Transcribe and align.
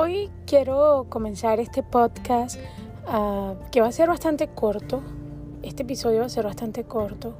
Hoy 0.00 0.30
quiero 0.46 1.06
comenzar 1.08 1.58
este 1.58 1.82
podcast 1.82 2.60
ah, 3.08 3.54
que 3.72 3.80
va 3.80 3.88
a 3.88 3.92
ser 3.92 4.06
bastante 4.06 4.46
corto. 4.46 5.02
Este 5.64 5.82
episodio 5.82 6.20
va 6.20 6.26
a 6.26 6.28
ser 6.28 6.44
bastante 6.44 6.84
corto, 6.84 7.34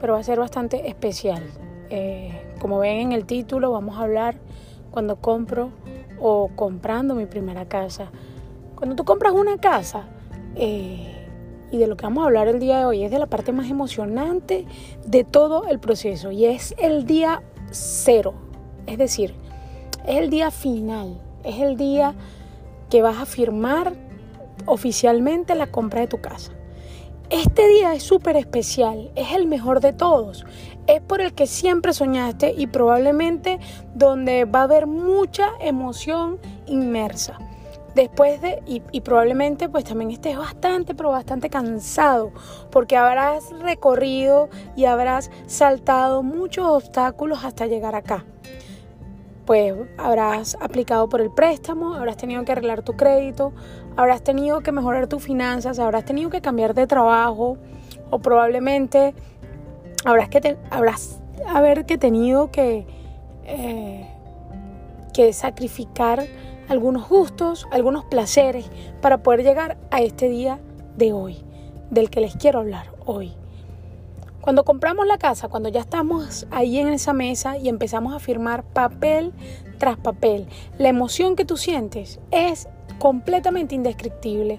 pero 0.00 0.14
va 0.14 0.20
a 0.20 0.22
ser 0.22 0.38
bastante 0.38 0.88
especial. 0.88 1.42
Eh, 1.90 2.54
como 2.58 2.78
ven 2.78 3.00
en 3.00 3.12
el 3.12 3.26
título, 3.26 3.70
vamos 3.70 3.98
a 3.98 4.04
hablar 4.04 4.36
cuando 4.90 5.16
compro 5.16 5.68
o 6.18 6.48
comprando 6.56 7.14
mi 7.14 7.26
primera 7.26 7.68
casa. 7.68 8.12
Cuando 8.74 8.96
tú 8.96 9.04
compras 9.04 9.34
una 9.34 9.58
casa, 9.58 10.04
eh, 10.54 11.26
y 11.70 11.76
de 11.76 11.86
lo 11.86 11.98
que 11.98 12.04
vamos 12.04 12.22
a 12.22 12.28
hablar 12.28 12.48
el 12.48 12.60
día 12.60 12.78
de 12.78 12.84
hoy 12.86 13.04
es 13.04 13.10
de 13.10 13.18
la 13.18 13.26
parte 13.26 13.52
más 13.52 13.68
emocionante 13.68 14.64
de 15.04 15.22
todo 15.22 15.66
el 15.66 15.80
proceso 15.80 16.32
y 16.32 16.46
es 16.46 16.74
el 16.78 17.04
día 17.04 17.42
cero, 17.70 18.32
es 18.86 18.96
decir, 18.96 19.34
es 20.06 20.16
el 20.16 20.30
día 20.30 20.50
final 20.50 21.27
es 21.44 21.60
el 21.60 21.76
día 21.76 22.14
que 22.90 23.02
vas 23.02 23.18
a 23.18 23.26
firmar 23.26 23.94
oficialmente 24.66 25.54
la 25.54 25.66
compra 25.66 26.00
de 26.00 26.06
tu 26.08 26.20
casa. 26.20 26.52
Este 27.30 27.68
día 27.68 27.94
es 27.94 28.02
súper 28.02 28.36
especial, 28.36 29.10
es 29.14 29.32
el 29.32 29.46
mejor 29.46 29.80
de 29.80 29.92
todos, 29.92 30.46
es 30.86 31.02
por 31.02 31.20
el 31.20 31.34
que 31.34 31.46
siempre 31.46 31.92
soñaste 31.92 32.54
y 32.56 32.66
probablemente 32.68 33.58
donde 33.94 34.46
va 34.46 34.60
a 34.60 34.62
haber 34.62 34.86
mucha 34.86 35.50
emoción 35.60 36.38
inmersa. 36.66 37.38
Después 37.94 38.40
de, 38.40 38.62
y, 38.66 38.80
y, 38.92 39.00
probablemente 39.00 39.68
pues 39.68 39.84
también 39.84 40.10
estés 40.10 40.38
bastante, 40.38 40.94
pero 40.94 41.10
bastante 41.10 41.50
cansado, 41.50 42.32
porque 42.70 42.96
habrás 42.96 43.50
recorrido 43.60 44.48
y 44.76 44.84
habrás 44.84 45.30
saltado 45.46 46.22
muchos 46.22 46.66
obstáculos 46.66 47.44
hasta 47.44 47.66
llegar 47.66 47.94
acá 47.94 48.24
pues 49.48 49.74
habrás 49.96 50.58
aplicado 50.60 51.08
por 51.08 51.22
el 51.22 51.30
préstamo, 51.30 51.94
habrás 51.94 52.18
tenido 52.18 52.44
que 52.44 52.52
arreglar 52.52 52.82
tu 52.82 52.98
crédito, 52.98 53.54
habrás 53.96 54.22
tenido 54.22 54.60
que 54.60 54.72
mejorar 54.72 55.06
tus 55.06 55.22
finanzas, 55.22 55.78
habrás 55.78 56.04
tenido 56.04 56.28
que 56.28 56.42
cambiar 56.42 56.74
de 56.74 56.86
trabajo 56.86 57.56
o 58.10 58.18
probablemente 58.18 59.14
habrás, 60.04 60.28
que 60.28 60.58
habrás 60.68 61.22
haber 61.46 61.86
que 61.86 61.96
tenido 61.96 62.50
que, 62.50 62.86
eh, 63.44 64.06
que 65.14 65.32
sacrificar 65.32 66.26
algunos 66.68 67.08
gustos, 67.08 67.66
algunos 67.70 68.04
placeres 68.04 68.70
para 69.00 69.22
poder 69.22 69.44
llegar 69.44 69.78
a 69.90 70.02
este 70.02 70.28
día 70.28 70.60
de 70.98 71.14
hoy, 71.14 71.42
del 71.88 72.10
que 72.10 72.20
les 72.20 72.36
quiero 72.36 72.58
hablar 72.58 72.90
hoy. 73.06 73.37
Cuando 74.48 74.64
compramos 74.64 75.06
la 75.06 75.18
casa, 75.18 75.48
cuando 75.48 75.68
ya 75.68 75.80
estamos 75.80 76.46
ahí 76.50 76.78
en 76.78 76.88
esa 76.88 77.12
mesa 77.12 77.58
y 77.58 77.68
empezamos 77.68 78.14
a 78.14 78.18
firmar 78.18 78.64
papel 78.64 79.34
tras 79.76 79.98
papel, 79.98 80.48
la 80.78 80.88
emoción 80.88 81.36
que 81.36 81.44
tú 81.44 81.58
sientes 81.58 82.18
es 82.30 82.66
completamente 82.98 83.74
indescriptible. 83.74 84.58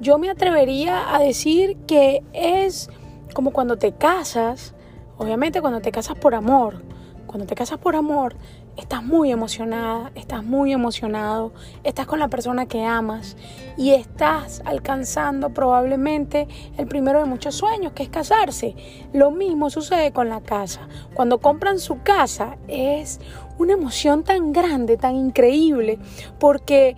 Yo 0.00 0.18
me 0.18 0.30
atrevería 0.30 1.14
a 1.14 1.20
decir 1.20 1.76
que 1.86 2.24
es 2.32 2.90
como 3.32 3.52
cuando 3.52 3.78
te 3.78 3.92
casas, 3.92 4.74
obviamente 5.16 5.60
cuando 5.60 5.80
te 5.80 5.92
casas 5.92 6.18
por 6.18 6.34
amor, 6.34 6.82
cuando 7.28 7.46
te 7.46 7.54
casas 7.54 7.78
por 7.78 7.94
amor, 7.94 8.34
estás 8.76 9.02
muy 9.02 9.30
emocionada, 9.30 10.10
estás 10.14 10.44
muy 10.44 10.72
emocionado, 10.72 11.52
estás 11.84 12.06
con 12.06 12.18
la 12.18 12.28
persona 12.28 12.66
que 12.66 12.84
amas 12.84 13.36
y 13.76 13.90
estás 13.90 14.62
alcanzando 14.64 15.50
probablemente 15.50 16.48
el 16.76 16.86
primero 16.86 17.20
de 17.20 17.26
muchos 17.26 17.54
sueños, 17.54 17.92
que 17.92 18.02
es 18.02 18.08
casarse. 18.08 18.74
Lo 19.12 19.30
mismo 19.30 19.70
sucede 19.70 20.12
con 20.12 20.28
la 20.28 20.40
casa. 20.40 20.88
Cuando 21.14 21.38
compran 21.38 21.78
su 21.78 22.02
casa 22.02 22.56
es 22.68 23.20
una 23.58 23.74
emoción 23.74 24.24
tan 24.24 24.52
grande, 24.52 24.96
tan 24.96 25.16
increíble, 25.16 25.98
porque 26.38 26.96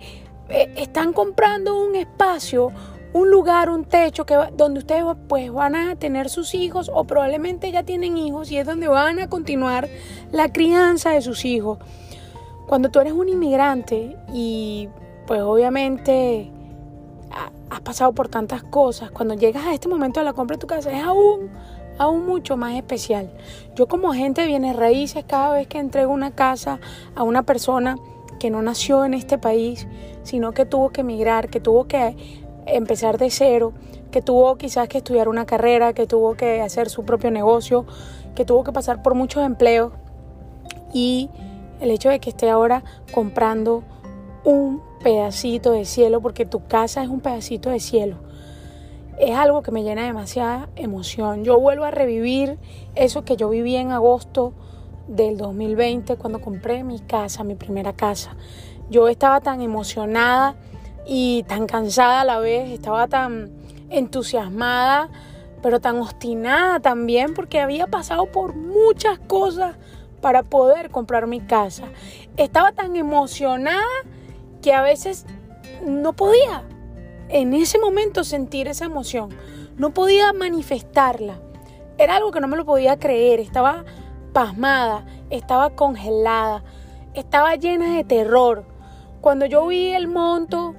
eh, 0.49 0.73
están 0.77 1.13
comprando 1.13 1.75
un 1.75 1.95
espacio 1.95 2.71
un 3.13 3.29
lugar, 3.29 3.69
un 3.69 3.85
techo 3.85 4.25
que, 4.25 4.35
donde 4.57 4.79
ustedes 4.79 5.03
pues 5.27 5.51
van 5.51 5.75
a 5.75 5.95
tener 5.95 6.29
sus 6.29 6.55
hijos 6.55 6.89
o 6.93 7.05
probablemente 7.05 7.71
ya 7.71 7.83
tienen 7.83 8.17
hijos 8.17 8.51
y 8.51 8.57
es 8.57 8.65
donde 8.65 8.87
van 8.87 9.19
a 9.19 9.29
continuar 9.29 9.87
la 10.31 10.51
crianza 10.51 11.11
de 11.11 11.21
sus 11.21 11.45
hijos. 11.45 11.77
Cuando 12.67 12.89
tú 12.89 12.99
eres 12.99 13.13
un 13.13 13.29
inmigrante 13.29 14.17
y 14.33 14.89
pues 15.27 15.41
obviamente 15.41 16.51
has 17.69 17.81
pasado 17.81 18.13
por 18.13 18.29
tantas 18.29 18.63
cosas, 18.63 19.11
cuando 19.11 19.35
llegas 19.35 19.65
a 19.65 19.73
este 19.73 19.87
momento 19.87 20.19
de 20.19 20.25
la 20.25 20.33
compra 20.33 20.55
de 20.57 20.61
tu 20.61 20.67
casa 20.67 20.91
es 20.91 21.03
aún, 21.03 21.51
aún 21.97 22.25
mucho 22.25 22.57
más 22.57 22.75
especial. 22.75 23.31
Yo 23.75 23.87
como 23.87 24.11
agente 24.11 24.45
viene 24.45 24.73
raíces 24.73 25.23
cada 25.27 25.53
vez 25.53 25.67
que 25.67 25.79
entrego 25.79 26.11
una 26.11 26.31
casa 26.31 26.79
a 27.15 27.23
una 27.23 27.43
persona 27.43 27.97
que 28.39 28.49
no 28.49 28.61
nació 28.61 29.05
en 29.05 29.13
este 29.13 29.37
país, 29.37 29.87
sino 30.23 30.51
que 30.51 30.65
tuvo 30.65 30.89
que 30.89 31.01
emigrar, 31.01 31.49
que 31.49 31.59
tuvo 31.59 31.85
que 31.85 32.42
empezar 32.65 33.17
de 33.17 33.29
cero, 33.29 33.73
que 34.11 34.21
tuvo 34.21 34.57
quizás 34.57 34.87
que 34.87 34.99
estudiar 34.99 35.27
una 35.27 35.45
carrera, 35.45 35.93
que 35.93 36.07
tuvo 36.07 36.35
que 36.35 36.61
hacer 36.61 36.89
su 36.89 37.03
propio 37.03 37.31
negocio, 37.31 37.85
que 38.35 38.45
tuvo 38.45 38.63
que 38.63 38.71
pasar 38.71 39.01
por 39.01 39.15
muchos 39.15 39.43
empleos 39.43 39.93
y 40.93 41.29
el 41.81 41.91
hecho 41.91 42.09
de 42.09 42.19
que 42.19 42.29
esté 42.29 42.49
ahora 42.49 42.83
comprando 43.13 43.83
un 44.43 44.81
pedacito 45.03 45.71
de 45.71 45.85
cielo, 45.85 46.21
porque 46.21 46.45
tu 46.45 46.65
casa 46.67 47.03
es 47.03 47.09
un 47.09 47.19
pedacito 47.19 47.69
de 47.69 47.79
cielo, 47.79 48.17
es 49.19 49.35
algo 49.35 49.61
que 49.61 49.71
me 49.71 49.83
llena 49.83 50.05
demasiada 50.05 50.69
emoción. 50.75 51.43
Yo 51.43 51.59
vuelvo 51.59 51.83
a 51.85 51.91
revivir 51.91 52.57
eso 52.95 53.23
que 53.23 53.35
yo 53.35 53.49
viví 53.49 53.75
en 53.75 53.91
agosto 53.91 54.53
del 55.07 55.37
2020 55.37 56.15
cuando 56.15 56.41
compré 56.41 56.83
mi 56.83 56.99
casa, 56.99 57.43
mi 57.43 57.55
primera 57.55 57.93
casa. 57.93 58.35
Yo 58.89 59.07
estaba 59.07 59.41
tan 59.41 59.61
emocionada 59.61 60.55
y 61.05 61.43
tan 61.43 61.67
cansada 61.67 62.21
a 62.21 62.25
la 62.25 62.39
vez, 62.39 62.71
estaba 62.71 63.07
tan 63.07 63.51
entusiasmada, 63.89 65.09
pero 65.61 65.79
tan 65.79 65.97
obstinada 65.99 66.79
también 66.79 67.33
porque 67.33 67.59
había 67.59 67.87
pasado 67.87 68.25
por 68.25 68.55
muchas 68.55 69.19
cosas 69.19 69.75
para 70.21 70.43
poder 70.43 70.89
comprar 70.89 71.27
mi 71.27 71.41
casa. 71.41 71.85
Estaba 72.37 72.71
tan 72.71 72.95
emocionada 72.95 73.83
que 74.61 74.73
a 74.73 74.81
veces 74.81 75.25
no 75.85 76.13
podía 76.13 76.63
en 77.29 77.53
ese 77.53 77.79
momento 77.79 78.23
sentir 78.23 78.67
esa 78.67 78.85
emoción, 78.85 79.29
no 79.77 79.93
podía 79.93 80.33
manifestarla. 80.33 81.39
Era 81.97 82.15
algo 82.15 82.31
que 82.31 82.39
no 82.39 82.47
me 82.47 82.57
lo 82.57 82.65
podía 82.65 82.99
creer, 82.99 83.39
estaba 83.39 83.85
pasmada, 84.33 85.05
estaba 85.29 85.71
congelada, 85.71 86.63
estaba 87.13 87.55
llena 87.55 87.95
de 87.95 88.03
terror. 88.03 88.65
Cuando 89.21 89.45
yo 89.45 89.67
vi 89.67 89.89
el 89.89 90.07
monto 90.07 90.75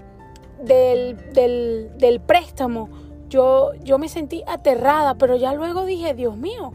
del, 0.63 1.17
del, 1.33 2.21
préstamo, 2.21 2.89
yo, 3.29 3.73
yo 3.83 3.99
me 3.99 4.09
sentí 4.09 4.43
aterrada, 4.47 5.17
pero 5.17 5.37
ya 5.37 5.53
luego 5.55 5.85
dije, 5.85 6.15
Dios 6.15 6.37
mío, 6.37 6.73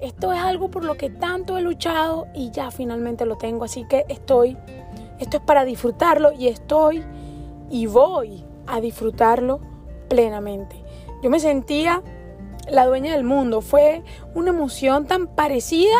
esto 0.00 0.32
es 0.32 0.38
algo 0.38 0.70
por 0.70 0.84
lo 0.84 0.96
que 0.96 1.10
tanto 1.10 1.58
he 1.58 1.62
luchado 1.62 2.26
y 2.34 2.50
ya 2.50 2.70
finalmente 2.70 3.26
lo 3.26 3.36
tengo, 3.36 3.64
así 3.64 3.84
que 3.88 4.04
estoy, 4.08 4.56
esto 5.18 5.38
es 5.38 5.42
para 5.42 5.64
disfrutarlo 5.64 6.32
y 6.32 6.48
estoy 6.48 7.04
y 7.70 7.86
voy 7.86 8.44
a 8.66 8.80
disfrutarlo 8.80 9.60
plenamente. 10.08 10.82
Yo 11.22 11.30
me 11.30 11.40
sentía 11.40 12.02
la 12.70 12.86
dueña 12.86 13.12
del 13.12 13.24
mundo, 13.24 13.60
fue 13.60 14.02
una 14.34 14.50
emoción 14.50 15.06
tan 15.06 15.26
parecida 15.26 15.96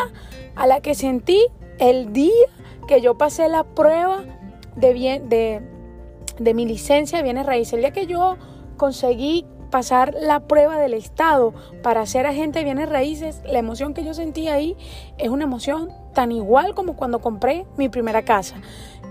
a 0.55 0.67
la 0.67 0.81
que 0.81 0.95
sentí 0.95 1.45
el 1.79 2.13
día 2.13 2.45
que 2.87 3.01
yo 3.01 3.17
pasé 3.17 3.49
la 3.49 3.63
prueba 3.63 4.23
de, 4.75 4.93
bien, 4.93 5.29
de, 5.29 5.61
de 6.39 6.53
mi 6.53 6.65
licencia 6.65 7.17
de 7.17 7.23
bienes 7.23 7.45
raíces. 7.45 7.73
El 7.73 7.81
día 7.81 7.91
que 7.91 8.07
yo 8.07 8.37
conseguí 8.77 9.45
pasar 9.69 10.15
la 10.19 10.41
prueba 10.41 10.79
del 10.79 10.93
Estado 10.93 11.53
para 11.83 12.05
ser 12.05 12.25
agente 12.25 12.59
de 12.59 12.65
bienes 12.65 12.89
raíces, 12.89 13.41
la 13.45 13.59
emoción 13.59 13.93
que 13.93 14.03
yo 14.03 14.13
sentí 14.13 14.47
ahí 14.47 14.75
es 15.17 15.29
una 15.29 15.43
emoción 15.43 15.89
tan 16.13 16.31
igual 16.31 16.73
como 16.73 16.95
cuando 16.95 17.19
compré 17.19 17.65
mi 17.77 17.89
primera 17.89 18.23
casa. 18.23 18.55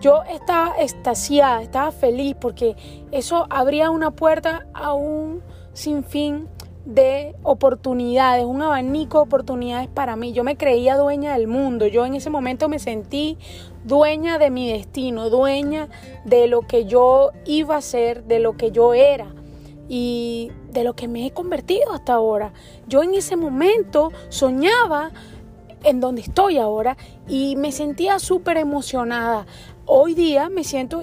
Yo 0.01 0.23
estaba 0.25 0.75
extasiada, 0.79 1.63
estaba 1.63 1.91
feliz 1.91 2.37
porque 2.41 2.77
eso 3.11 3.47
abría 3.51 3.91
una 3.91 4.11
puerta 4.11 4.67
a 4.75 4.93
un 4.93 5.43
sinfín 5.73 6.49
de 6.89 7.37
oportunidades, 7.43 8.47
un 8.47 8.63
abanico 8.63 9.19
de 9.19 9.25
oportunidades 9.25 9.89
para 9.89 10.17
mí. 10.17 10.33
Yo 10.33 10.43
me 10.43 10.57
creía 10.57 10.97
dueña 10.97 11.35
del 11.35 11.47
mundo, 11.47 11.87
yo 11.87 12.07
en 12.07 12.15
ese 12.15 12.31
momento 12.31 12.71
me 12.71 12.79
sentí 12.79 13.37
dueña 13.85 14.39
de 14.39 14.49
mi 14.49 14.73
destino, 14.73 15.29
dueña 15.29 15.89
de 16.25 16.47
lo 16.47 16.63
que 16.63 16.87
yo 16.87 17.33
iba 17.45 17.77
a 17.77 17.83
ser, 17.83 18.25
de 18.25 18.39
lo 18.39 18.57
que 18.57 18.71
yo 18.71 18.95
era 18.95 19.35
y 19.87 20.51
de 20.73 20.83
lo 20.83 20.95
que 20.95 21.09
me 21.09 21.27
he 21.27 21.31
convertido 21.31 21.93
hasta 21.93 22.15
ahora. 22.15 22.55
Yo 22.87 23.03
en 23.03 23.13
ese 23.13 23.37
momento 23.37 24.11
soñaba 24.31 25.11
en 25.85 26.01
donde 26.01 26.23
estoy 26.23 26.57
ahora 26.57 26.97
y 27.29 27.57
me 27.57 27.71
sentía 27.71 28.19
súper 28.19 28.57
emocionada. 28.57 29.45
Hoy 29.85 30.15
día 30.15 30.49
me 30.49 30.65
siento 30.65 31.03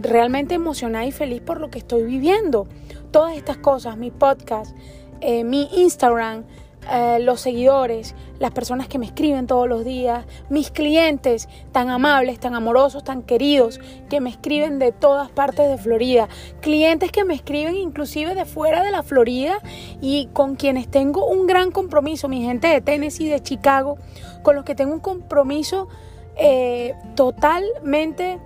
realmente 0.00 0.56
emocionada 0.56 1.06
y 1.06 1.12
feliz 1.12 1.42
por 1.42 1.60
lo 1.60 1.70
que 1.70 1.78
estoy 1.78 2.02
viviendo. 2.02 2.66
Todas 3.16 3.34
estas 3.34 3.56
cosas, 3.56 3.96
mi 3.96 4.10
podcast, 4.10 4.76
eh, 5.22 5.42
mi 5.42 5.70
Instagram, 5.72 6.44
eh, 6.92 7.16
los 7.18 7.40
seguidores, 7.40 8.14
las 8.38 8.50
personas 8.50 8.88
que 8.88 8.98
me 8.98 9.06
escriben 9.06 9.46
todos 9.46 9.66
los 9.66 9.86
días, 9.86 10.26
mis 10.50 10.70
clientes 10.70 11.48
tan 11.72 11.88
amables, 11.88 12.38
tan 12.38 12.54
amorosos, 12.54 13.04
tan 13.04 13.22
queridos, 13.22 13.80
que 14.10 14.20
me 14.20 14.28
escriben 14.28 14.78
de 14.78 14.92
todas 14.92 15.30
partes 15.30 15.66
de 15.66 15.78
Florida, 15.78 16.28
clientes 16.60 17.10
que 17.10 17.24
me 17.24 17.32
escriben 17.32 17.76
inclusive 17.76 18.34
de 18.34 18.44
fuera 18.44 18.84
de 18.84 18.90
la 18.90 19.02
Florida 19.02 19.60
y 20.02 20.26
con 20.34 20.54
quienes 20.54 20.86
tengo 20.86 21.24
un 21.24 21.46
gran 21.46 21.70
compromiso, 21.70 22.28
mi 22.28 22.42
gente 22.42 22.68
de 22.68 22.82
Tennessee, 22.82 23.30
de 23.30 23.40
Chicago, 23.40 23.96
con 24.42 24.56
los 24.56 24.66
que 24.66 24.74
tengo 24.74 24.92
un 24.92 25.00
compromiso 25.00 25.88
eh, 26.36 26.94
totalmente 27.14 28.38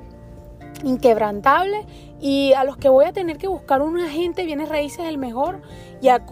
inquebrantable 0.85 1.85
y 2.21 2.53
a 2.53 2.65
los 2.65 2.77
que 2.77 2.89
voy 2.89 3.07
a 3.07 3.13
tener 3.13 3.39
que 3.39 3.49
buscar 3.49 3.81
un 3.81 3.99
agente 3.99 4.45
bienes 4.45 4.69
raíces 4.69 5.07
el 5.07 5.17
mejor 5.17 5.63
y, 6.03 6.09
a, 6.09 6.23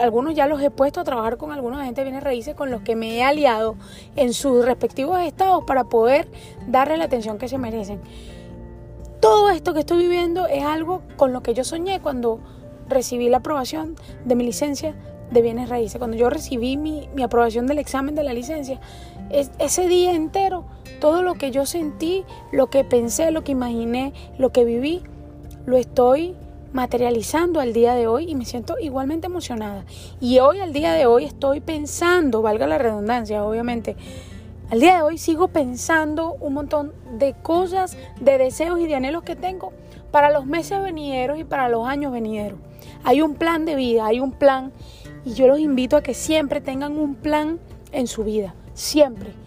algunos 0.00 0.34
ya 0.34 0.46
los 0.46 0.62
he 0.62 0.70
puesto 0.70 1.00
a 1.00 1.04
trabajar 1.04 1.36
con 1.36 1.50
algunos 1.50 1.80
agentes 1.80 2.04
bienes 2.04 2.22
raíces 2.22 2.54
con 2.54 2.70
los 2.70 2.82
que 2.82 2.94
me 2.94 3.16
he 3.16 3.22
aliado 3.24 3.74
en 4.16 4.32
sus 4.32 4.64
respectivos 4.64 5.20
estados 5.20 5.64
para 5.64 5.84
poder 5.84 6.28
darle 6.68 6.96
la 6.96 7.04
atención 7.04 7.38
que 7.38 7.48
se 7.48 7.58
merecen. 7.58 8.00
Todo 9.20 9.50
esto 9.50 9.74
que 9.74 9.80
estoy 9.80 9.98
viviendo 9.98 10.46
es 10.46 10.64
algo 10.64 11.02
con 11.16 11.32
lo 11.32 11.42
que 11.42 11.54
yo 11.54 11.64
soñé 11.64 12.00
cuando 12.00 12.40
recibí 12.88 13.28
la 13.28 13.38
aprobación 13.38 13.96
de 14.24 14.34
mi 14.34 14.44
licencia 14.44 14.94
de 15.30 15.42
bienes 15.42 15.68
raíces. 15.68 15.98
Cuando 15.98 16.16
yo 16.16 16.28
recibí 16.30 16.76
mi, 16.76 17.08
mi 17.14 17.22
aprobación 17.22 17.66
del 17.66 17.78
examen 17.78 18.14
de 18.14 18.22
la 18.22 18.34
licencia, 18.34 18.80
es, 19.30 19.50
ese 19.58 19.88
día 19.88 20.12
entero, 20.12 20.66
todo 21.00 21.22
lo 21.22 21.34
que 21.34 21.50
yo 21.50 21.64
sentí, 21.64 22.24
lo 22.52 22.68
que 22.68 22.84
pensé, 22.84 23.30
lo 23.30 23.42
que 23.44 23.52
imaginé, 23.52 24.12
lo 24.38 24.52
que 24.52 24.64
viví, 24.64 25.02
lo 25.66 25.76
estoy 25.76 26.34
materializando 26.72 27.60
al 27.60 27.72
día 27.72 27.94
de 27.94 28.06
hoy 28.06 28.28
y 28.28 28.34
me 28.34 28.44
siento 28.44 28.78
igualmente 28.80 29.26
emocionada. 29.26 29.84
Y 30.20 30.40
hoy, 30.40 30.58
al 30.60 30.72
día 30.72 30.92
de 30.92 31.06
hoy, 31.06 31.24
estoy 31.24 31.60
pensando, 31.60 32.42
valga 32.42 32.66
la 32.66 32.78
redundancia, 32.78 33.44
obviamente, 33.44 33.96
al 34.70 34.80
día 34.80 34.96
de 34.96 35.02
hoy 35.02 35.18
sigo 35.18 35.48
pensando 35.48 36.32
un 36.40 36.54
montón 36.54 36.92
de 37.18 37.34
cosas, 37.34 37.96
de 38.20 38.38
deseos 38.38 38.80
y 38.80 38.86
de 38.86 38.96
anhelos 38.96 39.22
que 39.22 39.36
tengo 39.36 39.72
para 40.10 40.30
los 40.30 40.46
meses 40.46 40.82
venideros 40.82 41.38
y 41.38 41.44
para 41.44 41.68
los 41.68 41.86
años 41.86 42.12
venideros. 42.12 42.58
Hay 43.04 43.20
un 43.20 43.34
plan 43.34 43.66
de 43.66 43.74
vida, 43.76 44.06
hay 44.06 44.20
un 44.20 44.32
plan 44.32 44.72
y 45.24 45.34
yo 45.34 45.46
los 45.46 45.58
invito 45.58 45.96
a 45.96 46.02
que 46.02 46.14
siempre 46.14 46.60
tengan 46.60 46.98
un 46.98 47.14
plan 47.14 47.60
en 47.92 48.06
su 48.06 48.24
vida, 48.24 48.54
siempre. 48.72 49.43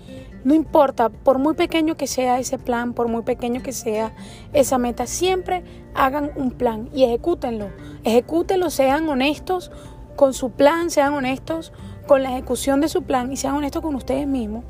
No 0.48 0.56
importa, 0.56 1.10
por 1.10 1.40
muy 1.40 1.56
pequeño 1.56 1.98
que 1.98 2.08
sea 2.08 2.40
ese 2.40 2.58
plan, 2.58 2.94
por 2.94 3.10
muy 3.10 3.24
pequeño 3.24 3.62
que 3.62 3.74
sea 3.74 4.14
esa 4.54 4.78
meta, 4.78 5.06
siempre 5.06 5.62
hagan 5.94 6.32
un 6.38 6.52
plan 6.52 6.90
y 6.94 7.04
ejecútenlo. 7.04 7.68
Ejecútenlo, 8.06 8.70
sean 8.70 9.10
honestos 9.10 9.74
con 10.16 10.34
su 10.34 10.52
plan, 10.52 10.90
sean 10.90 11.14
honestos 11.14 11.74
con 12.08 12.24
la 12.24 12.32
ejecución 12.32 12.80
de 12.80 12.88
su 12.88 13.04
plan 13.04 13.30
y 13.30 13.36
sean 13.36 13.56
honestos 13.56 13.82
con 13.82 13.94
ustedes 13.94 14.26
mismos, 14.26 14.64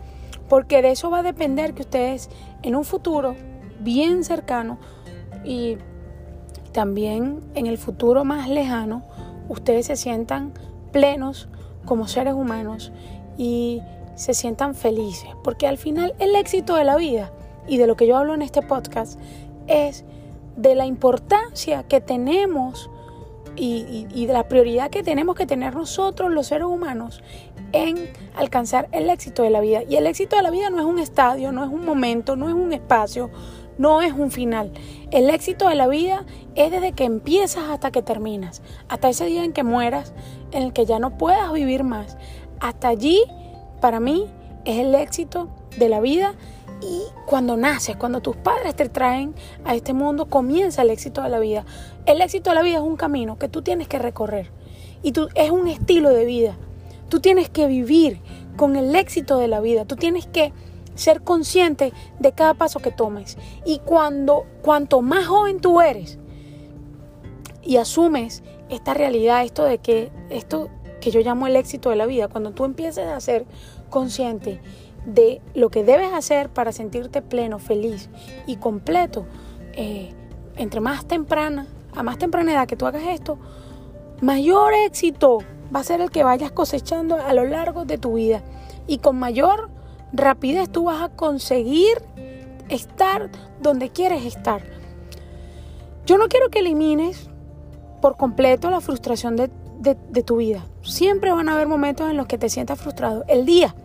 porque 0.49 0.81
de 0.81 0.89
eso 0.89 1.11
va 1.11 1.19
a 1.19 1.21
depender 1.21 1.75
que 1.75 1.83
ustedes 1.83 2.31
en 2.63 2.75
un 2.75 2.83
futuro 2.83 3.35
bien 3.79 4.23
cercano 4.23 4.79
y 5.45 5.77
también 6.71 7.41
en 7.53 7.67
el 7.67 7.77
futuro 7.77 8.25
más 8.25 8.49
lejano, 8.49 9.03
ustedes 9.47 9.85
se 9.85 9.95
sientan 9.95 10.53
plenos 10.91 11.49
como 11.85 12.07
seres 12.07 12.33
humanos 12.33 12.91
y 13.37 13.83
se 14.17 14.33
sientan 14.33 14.75
felices, 14.75 15.29
porque 15.43 15.67
al 15.67 15.77
final 15.77 16.13
el 16.19 16.35
éxito 16.35 16.75
de 16.75 16.83
la 16.83 16.97
vida 16.97 17.31
y 17.67 17.77
de 17.77 17.87
lo 17.87 17.95
que 17.95 18.07
yo 18.07 18.17
hablo 18.17 18.33
en 18.33 18.41
este 18.41 18.61
podcast 18.61 19.19
es 19.67 20.03
de 20.55 20.73
la 20.73 20.87
importancia 20.87 21.83
que 21.83 22.01
tenemos 22.01 22.89
y, 23.55 24.25
de 24.25 24.33
la 24.33 24.47
prioridad 24.47 24.89
que 24.89 25.03
tenemos 25.03 25.35
que 25.35 25.45
tener 25.45 25.75
nosotros 25.75 26.31
los 26.31 26.47
seres 26.47 26.67
humanos 26.67 27.23
en 27.73 28.09
alcanzar 28.35 28.87
el 28.91 29.09
éxito 29.09 29.43
de 29.43 29.49
la 29.49 29.61
vida. 29.61 29.81
Y 29.87 29.95
el 29.95 30.07
éxito 30.07 30.35
de 30.35 30.43
la 30.43 30.51
vida 30.51 30.69
no 30.69 30.79
es 30.79 30.85
un 30.85 30.99
estadio, 30.99 31.51
no 31.51 31.63
es 31.63 31.69
un 31.69 31.83
momento, 31.83 32.35
no 32.35 32.49
es 32.49 32.55
un 32.55 32.71
espacio, 32.73 33.29
no 33.77 34.01
es 34.01 34.13
un 34.13 34.31
final. 34.31 34.71
El 35.11 35.29
éxito 35.29 35.67
de 35.69 35.75
la 35.75 35.87
vida 35.87 36.25
es 36.55 36.71
desde 36.71 36.91
que 36.91 37.05
empiezas 37.05 37.65
hasta 37.69 37.91
que 37.91 38.01
terminas, 38.01 38.61
hasta 38.89 39.09
ese 39.09 39.25
día 39.25 39.43
en 39.43 39.53
que 39.53 39.63
mueras, 39.63 40.13
en 40.51 40.63
el 40.63 40.73
que 40.73 40.85
ya 40.85 40.99
no 40.99 41.17
puedas 41.17 41.51
vivir 41.51 41.83
más. 41.83 42.17
Hasta 42.59 42.89
allí 42.89 43.23
para 43.79 43.99
mí 43.99 44.25
es 44.65 44.79
el 44.79 44.93
éxito 44.95 45.49
de 45.77 45.89
la 45.89 45.99
vida 45.99 46.35
y 46.81 47.01
cuando 47.25 47.57
naces, 47.57 47.95
cuando 47.95 48.21
tus 48.21 48.35
padres 48.35 48.75
te 48.75 48.87
traen 48.89 49.33
a 49.65 49.75
este 49.75 49.93
mundo, 49.93 50.27
comienza 50.27 50.83
el 50.83 50.89
éxito 50.89 51.23
de 51.23 51.29
la 51.29 51.39
vida. 51.39 51.65
El 52.05 52.21
éxito 52.21 52.51
de 52.51 52.55
la 52.55 52.61
vida 52.61 52.77
es 52.77 52.83
un 52.83 52.97
camino 52.97 53.37
que 53.37 53.49
tú 53.49 53.61
tienes 53.61 53.87
que 53.87 53.99
recorrer 53.99 54.51
y 55.01 55.11
tú, 55.11 55.29
es 55.35 55.51
un 55.51 55.67
estilo 55.67 56.09
de 56.09 56.25
vida. 56.25 56.57
Tú 57.09 57.19
tienes 57.19 57.49
que 57.49 57.67
vivir 57.67 58.19
con 58.57 58.75
el 58.75 58.95
éxito 58.95 59.37
de 59.37 59.47
la 59.47 59.61
vida. 59.61 59.85
Tú 59.85 59.95
tienes 59.95 60.27
que 60.27 60.51
ser 60.95 61.21
consciente 61.21 61.93
de 62.19 62.31
cada 62.33 62.55
paso 62.55 62.79
que 62.79 62.91
tomes. 62.91 63.37
Y 63.65 63.79
cuando 63.79 64.45
cuanto 64.61 65.01
más 65.01 65.27
joven 65.27 65.61
tú 65.61 65.79
eres 65.79 66.17
y 67.63 67.77
asumes 67.77 68.43
esta 68.69 68.93
realidad, 68.93 69.43
esto 69.43 69.63
de 69.63 69.77
que 69.77 70.11
esto 70.29 70.69
que 70.99 71.11
yo 71.11 71.21
llamo 71.21 71.47
el 71.47 71.55
éxito 71.55 71.89
de 71.89 71.95
la 71.95 72.05
vida, 72.05 72.27
cuando 72.27 72.51
tú 72.51 72.65
empieces 72.65 73.07
a 73.07 73.19
ser 73.19 73.45
consciente 73.89 74.59
de 75.05 75.41
lo 75.53 75.69
que 75.69 75.83
debes 75.83 76.13
hacer 76.13 76.49
para 76.49 76.71
sentirte 76.71 77.21
pleno, 77.21 77.59
feliz 77.59 78.09
y 78.45 78.57
completo, 78.57 79.25
eh, 79.73 80.11
entre 80.55 80.81
más 80.81 81.05
temprana, 81.05 81.67
a 81.95 82.03
más 82.03 82.17
temprana 82.17 82.51
edad 82.51 82.67
que 82.67 82.75
tú 82.75 82.85
hagas 82.85 83.03
esto, 83.07 83.37
mayor 84.21 84.73
éxito 84.73 85.39
va 85.73 85.81
a 85.81 85.83
ser 85.83 86.01
el 86.01 86.11
que 86.11 86.23
vayas 86.23 86.51
cosechando 86.51 87.15
a 87.15 87.33
lo 87.33 87.45
largo 87.45 87.85
de 87.85 87.97
tu 87.97 88.13
vida. 88.13 88.43
Y 88.87 88.99
con 88.99 89.17
mayor 89.17 89.69
rapidez 90.13 90.69
tú 90.69 90.85
vas 90.85 91.01
a 91.01 91.09
conseguir 91.09 92.01
estar 92.69 93.29
donde 93.61 93.89
quieres 93.89 94.25
estar. 94.25 94.63
Yo 96.05 96.17
no 96.17 96.27
quiero 96.27 96.49
que 96.49 96.59
elimines 96.59 97.29
por 98.01 98.17
completo 98.17 98.69
la 98.69 98.81
frustración 98.81 99.35
de 99.35 99.49
de, 99.79 100.23
tu 100.23 100.37
vida. 100.37 100.65
Siempre 100.81 101.31
van 101.31 101.49
a 101.49 101.53
haber 101.53 101.67
momentos 101.67 102.09
en 102.09 102.17
los 102.17 102.27
que 102.27 102.37
te 102.37 102.49
sientas 102.49 102.79
frustrado. 102.79 103.23
El 103.27 103.45
día 103.45 103.75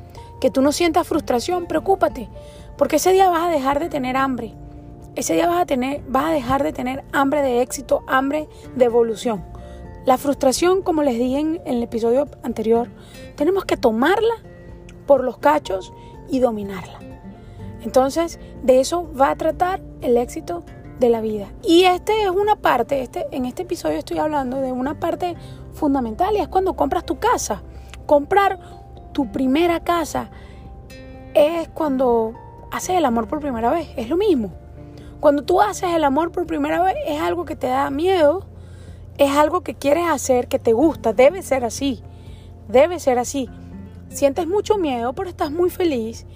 que 0.40 0.50
tú 0.50 0.62
no 0.62 0.72
sientas 0.72 1.06
frustración, 1.06 1.66
preocúpate, 1.66 2.28
porque 2.76 2.96
ese 2.96 3.12
día 3.12 3.28
vas 3.28 3.48
a 3.48 3.50
dejar 3.50 3.78
de 3.80 3.88
tener 3.88 4.16
hambre. 4.16 4.54
Ese 5.14 5.34
día 5.34 5.46
vas 5.46 5.62
a, 5.62 5.66
tener, 5.66 6.02
vas 6.08 6.26
a 6.26 6.32
dejar 6.32 6.62
de 6.62 6.72
tener 6.72 7.04
hambre 7.12 7.42
de 7.42 7.62
éxito, 7.62 8.02
hambre 8.06 8.48
de 8.74 8.84
evolución. 8.84 9.44
La 10.04 10.18
frustración, 10.18 10.82
como 10.82 11.02
les 11.02 11.18
dije 11.18 11.38
en, 11.38 11.60
en 11.64 11.76
el 11.76 11.82
episodio 11.82 12.26
anterior, 12.42 12.88
tenemos 13.36 13.64
que 13.64 13.76
tomarla 13.76 14.34
por 15.06 15.22
los 15.22 15.38
cachos 15.38 15.92
y 16.28 16.40
dominarla. 16.40 16.98
Entonces, 17.82 18.40
de 18.62 18.80
eso 18.80 19.08
va 19.18 19.30
a 19.30 19.36
tratar 19.36 19.80
el 20.00 20.16
éxito 20.16 20.64
de 21.02 21.08
la 21.08 21.20
vida. 21.20 21.48
Y 21.62 21.84
este 21.84 22.22
es 22.22 22.30
una 22.30 22.56
parte, 22.56 23.02
este, 23.02 23.26
en 23.32 23.44
este 23.44 23.62
episodio 23.62 23.98
estoy 23.98 24.18
hablando 24.18 24.58
de 24.58 24.72
una 24.72 24.98
parte 24.98 25.36
fundamental 25.82 26.36
y 26.36 26.38
es 26.38 26.46
cuando 26.46 26.74
compras 26.74 27.04
tu 27.04 27.18
casa. 27.18 27.60
Comprar 28.06 28.60
tu 29.12 29.32
primera 29.32 29.80
casa 29.80 30.30
es 31.34 31.66
cuando 31.70 32.34
haces 32.70 32.96
el 32.96 33.04
amor 33.04 33.26
por 33.26 33.40
primera 33.40 33.68
vez, 33.68 33.88
es 33.96 34.08
lo 34.08 34.16
mismo. 34.16 34.52
Cuando 35.18 35.42
tú 35.42 35.60
haces 35.60 35.90
el 35.92 36.04
amor 36.04 36.30
por 36.30 36.46
primera 36.46 36.80
vez 36.84 36.94
es 37.04 37.20
algo 37.20 37.44
que 37.44 37.56
te 37.56 37.66
da 37.66 37.90
miedo, 37.90 38.46
es 39.18 39.32
algo 39.32 39.62
que 39.62 39.74
quieres 39.74 40.06
hacer, 40.06 40.46
que 40.46 40.60
te 40.60 40.72
gusta, 40.72 41.12
debe 41.14 41.42
ser 41.42 41.64
así, 41.64 42.00
debe 42.68 43.00
ser 43.00 43.18
así. 43.18 43.48
Sientes 44.08 44.46
mucho 44.46 44.78
miedo, 44.78 45.14
pero 45.14 45.28
estás 45.28 45.50
muy 45.50 45.68
feliz 45.68 46.26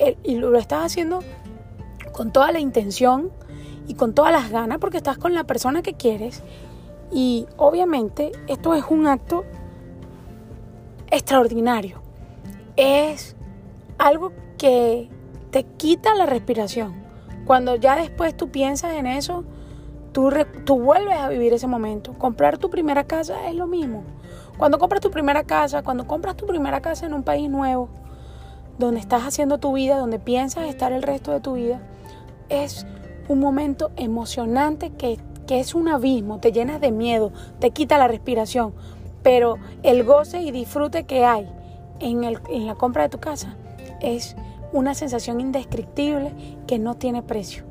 eh, 0.00 0.16
y 0.24 0.34
lo 0.34 0.58
estás 0.58 0.84
haciendo 0.84 1.20
con 2.10 2.32
toda 2.32 2.50
la 2.50 2.58
intención 2.58 3.30
y 3.86 3.94
con 3.94 4.16
todas 4.16 4.32
las 4.32 4.50
ganas 4.50 4.78
porque 4.78 4.96
estás 4.96 5.16
con 5.16 5.32
la 5.32 5.44
persona 5.44 5.82
que 5.82 5.94
quieres 5.94 6.42
y 7.12 7.46
obviamente 7.56 8.32
esto 8.48 8.74
es 8.74 8.84
un 8.90 9.06
acto 9.06 9.44
extraordinario. 11.10 12.00
Es 12.76 13.36
algo 13.98 14.32
que 14.58 15.08
te 15.50 15.64
quita 15.64 16.14
la 16.14 16.26
respiración. 16.26 16.94
Cuando 17.44 17.76
ya 17.76 17.96
después 17.96 18.36
tú 18.36 18.50
piensas 18.50 18.94
en 18.94 19.06
eso, 19.06 19.44
tú, 20.12 20.30
tú 20.64 20.80
vuelves 20.80 21.16
a 21.16 21.28
vivir 21.28 21.52
ese 21.52 21.66
momento. 21.66 22.14
Comprar 22.14 22.58
tu 22.58 22.70
primera 22.70 23.04
casa 23.04 23.48
es 23.48 23.54
lo 23.54 23.66
mismo. 23.66 24.02
Cuando 24.58 24.78
compras 24.78 25.00
tu 25.00 25.10
primera 25.10 25.44
casa, 25.44 25.82
cuando 25.82 26.06
compras 26.06 26.36
tu 26.36 26.46
primera 26.46 26.80
casa 26.80 27.06
en 27.06 27.14
un 27.14 27.22
país 27.22 27.48
nuevo, 27.48 27.88
donde 28.78 29.00
estás 29.00 29.22
haciendo 29.22 29.58
tu 29.58 29.72
vida, 29.74 29.98
donde 29.98 30.18
piensas 30.18 30.68
estar 30.68 30.92
el 30.92 31.02
resto 31.02 31.32
de 31.32 31.40
tu 31.40 31.54
vida, 31.54 31.80
es 32.48 32.86
un 33.28 33.40
momento 33.40 33.90
emocionante 33.96 34.90
que 34.90 35.18
que 35.46 35.60
es 35.60 35.74
un 35.74 35.88
abismo, 35.88 36.38
te 36.38 36.52
llenas 36.52 36.80
de 36.80 36.90
miedo, 36.90 37.32
te 37.58 37.70
quita 37.70 37.98
la 37.98 38.08
respiración, 38.08 38.74
pero 39.22 39.58
el 39.82 40.04
goce 40.04 40.42
y 40.42 40.50
disfrute 40.50 41.04
que 41.04 41.24
hay 41.24 41.48
en, 42.00 42.24
el, 42.24 42.38
en 42.48 42.66
la 42.66 42.74
compra 42.74 43.04
de 43.04 43.08
tu 43.08 43.18
casa 43.18 43.56
es 44.00 44.36
una 44.72 44.94
sensación 44.94 45.40
indescriptible 45.40 46.32
que 46.66 46.78
no 46.78 46.94
tiene 46.94 47.22
precio. 47.22 47.64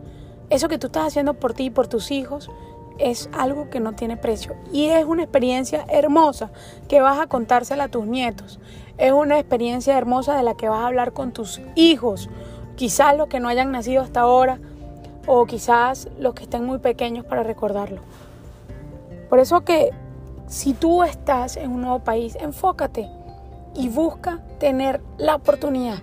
Eso 0.50 0.68
que 0.68 0.78
tú 0.78 0.88
estás 0.88 1.08
haciendo 1.08 1.36
por 1.36 1.54
ti 1.54 1.66
y 1.66 1.70
por 1.70 1.88
tus 1.88 2.12
hijos 2.12 2.50
es 2.98 3.30
algo 3.34 3.70
que 3.70 3.80
no 3.80 3.94
tiene 3.94 4.16
precio 4.16 4.56
y 4.72 4.86
es 4.86 5.06
una 5.06 5.24
experiencia 5.24 5.86
hermosa 5.90 6.52
que 6.88 7.02
vas 7.02 7.20
a 7.20 7.28
contársela 7.28 7.86
a 7.86 7.90
tus 7.90 8.06
nietos. 8.06 8.60
Es 8.98 9.12
una 9.12 9.40
experiencia 9.40 9.98
hermosa 9.98 10.36
de 10.38 10.44
la 10.44 10.56
que 10.56 10.70
vas 10.70 10.80
a 10.80 10.88
hablar 10.88 11.12
con 11.12 11.34
tus 11.34 11.62
hijos, 11.76 12.30
quizás 12.76 13.18
los 13.18 13.28
que 13.28 13.40
no 13.40 13.50
hayan 13.50 13.72
nacido 13.72 14.02
hasta 14.02 14.22
ahora 14.22 14.60
o 15.28 15.46
quizás 15.46 16.10
los 16.20 16.34
que 16.34 16.44
estén 16.44 16.66
muy 16.66 16.80
pequeños 16.80 17.26
para 17.26 17.44
recordarlo. 17.44 18.02
Por 19.30 19.40
eso 19.40 19.62
que 19.62 19.92
si 20.48 20.74
tú 20.74 21.04
estás 21.04 21.58
en 21.58 21.72
un 21.72 21.82
nuevo 21.82 22.00
país, 22.00 22.38
enfócate 22.40 23.10
y 23.74 23.90
busca 23.90 24.40
tener 24.60 25.02
la 25.18 25.36
oportunidad 25.36 25.98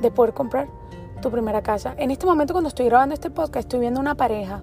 de 0.00 0.10
poder 0.10 0.34
comprar 0.34 0.68
tu 1.20 1.30
primera 1.30 1.62
casa. 1.62 1.94
En 1.98 2.10
este 2.10 2.26
momento 2.26 2.54
cuando 2.54 2.68
estoy 2.68 2.86
grabando 2.86 3.14
este 3.14 3.30
podcast 3.30 3.66
estoy 3.66 3.80
viendo 3.80 4.00
una 4.00 4.14
pareja. 4.14 4.62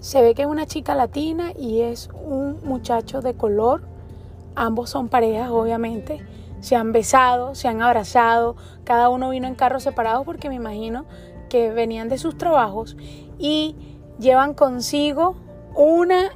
Se 0.00 0.20
ve 0.20 0.34
que 0.34 0.42
es 0.42 0.48
una 0.48 0.66
chica 0.66 0.94
latina 0.94 1.52
y 1.56 1.80
es 1.80 2.10
un 2.24 2.58
muchacho 2.64 3.22
de 3.22 3.34
color. 3.34 3.82
Ambos 4.54 4.90
son 4.90 5.08
parejas, 5.08 5.50
obviamente. 5.50 6.20
Se 6.60 6.76
han 6.76 6.92
besado, 6.92 7.54
se 7.54 7.68
han 7.68 7.80
abrazado. 7.80 8.56
Cada 8.84 9.08
uno 9.08 9.30
vino 9.30 9.46
en 9.46 9.54
carros 9.54 9.84
separados 9.84 10.24
porque 10.24 10.48
me 10.48 10.56
imagino 10.56 11.06
que 11.52 11.70
venían 11.70 12.08
de 12.08 12.16
sus 12.16 12.38
trabajos 12.38 12.96
y 13.38 13.76
llevan 14.18 14.54
consigo 14.54 15.36
una 15.74 16.30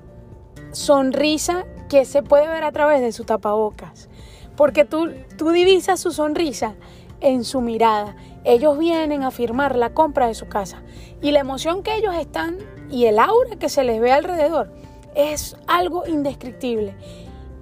sonrisa 0.72 1.64
que 1.88 2.04
se 2.04 2.22
puede 2.22 2.46
ver 2.46 2.64
a 2.64 2.72
través 2.72 3.00
de 3.00 3.12
su 3.12 3.24
tapabocas. 3.24 4.10
Porque 4.56 4.84
tú, 4.84 5.08
tú 5.38 5.52
divisas 5.52 6.00
su 6.00 6.10
sonrisa 6.10 6.74
en 7.22 7.44
su 7.44 7.62
mirada. 7.62 8.14
Ellos 8.44 8.78
vienen 8.78 9.22
a 9.22 9.30
firmar 9.30 9.74
la 9.76 9.94
compra 9.94 10.26
de 10.26 10.34
su 10.34 10.48
casa. 10.48 10.82
Y 11.22 11.30
la 11.30 11.40
emoción 11.40 11.82
que 11.82 11.96
ellos 11.96 12.14
están 12.14 12.58
y 12.90 13.06
el 13.06 13.18
aura 13.18 13.56
que 13.56 13.70
se 13.70 13.84
les 13.84 14.02
ve 14.02 14.12
alrededor 14.12 14.70
es 15.14 15.56
algo 15.66 16.06
indescriptible. 16.06 16.94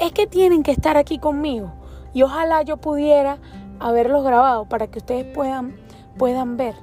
Es 0.00 0.11
que 0.11 0.26
tienen 0.26 0.64
que 0.64 0.73
estar 0.73 0.96
aquí 0.96 1.20
conmigo. 1.20 1.73
Y 2.14 2.23
ojalá 2.23 2.62
yo 2.62 2.78
pudiera 2.78 3.38
haberlos 3.78 4.25
grabado 4.25 4.68
para 4.68 4.88
que 4.88 4.99
ustedes 4.99 5.25
puedan, 5.32 5.76
puedan 6.18 6.56
ver 6.56 6.75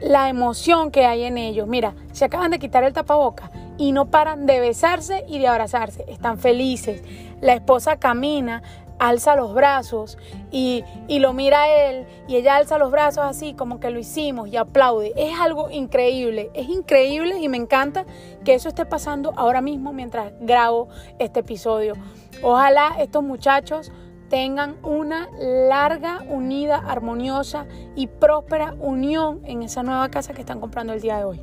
la 0.00 0.28
emoción 0.28 0.90
que 0.90 1.06
hay 1.06 1.24
en 1.24 1.38
ellos. 1.38 1.66
Mira, 1.66 1.94
se 2.12 2.24
acaban 2.24 2.50
de 2.50 2.58
quitar 2.58 2.84
el 2.84 2.92
tapaboca 2.92 3.50
y 3.76 3.92
no 3.92 4.06
paran 4.10 4.46
de 4.46 4.60
besarse 4.60 5.24
y 5.28 5.38
de 5.38 5.48
abrazarse. 5.48 6.04
Están 6.08 6.38
felices. 6.38 7.02
La 7.40 7.54
esposa 7.54 7.98
camina, 7.98 8.62
alza 8.98 9.36
los 9.36 9.54
brazos 9.54 10.18
y, 10.50 10.84
y, 11.08 11.18
lo 11.18 11.32
mira 11.32 11.62
a 11.62 11.68
él 11.68 12.06
y 12.28 12.36
ella 12.36 12.56
alza 12.56 12.78
los 12.78 12.90
brazos 12.90 13.24
así 13.24 13.54
como 13.54 13.80
que 13.80 13.90
lo 13.90 13.98
hicimos 13.98 14.48
y 14.48 14.56
aplaude. 14.56 15.12
Es 15.16 15.38
algo 15.40 15.70
increíble, 15.70 16.50
es 16.54 16.68
increíble 16.68 17.38
y 17.38 17.48
me 17.48 17.56
encanta 17.56 18.04
que 18.44 18.54
eso 18.54 18.68
esté 18.68 18.86
pasando 18.86 19.32
ahora 19.36 19.60
mismo 19.60 19.92
mientras 19.92 20.32
grabo 20.40 20.88
este 21.18 21.40
episodio. 21.40 21.94
Ojalá 22.42 22.96
estos 22.98 23.22
muchachos 23.22 23.90
tengan 24.34 24.74
una 24.82 25.28
larga, 25.38 26.24
unida, 26.28 26.78
armoniosa 26.78 27.66
y 27.94 28.08
próspera 28.08 28.74
unión 28.80 29.40
en 29.44 29.62
esa 29.62 29.84
nueva 29.84 30.08
casa 30.08 30.34
que 30.34 30.40
están 30.40 30.58
comprando 30.58 30.92
el 30.92 31.00
día 31.00 31.18
de 31.18 31.22
hoy. 31.22 31.40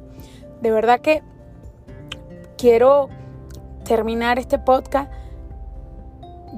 De 0.59 0.71
verdad 0.71 0.99
que 0.99 1.23
quiero 2.57 3.07
terminar 3.85 4.39
este 4.39 4.59
podcast 4.59 5.09